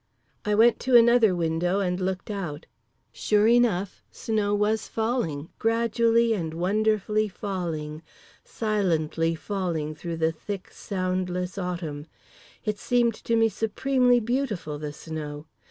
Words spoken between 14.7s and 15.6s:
the snow.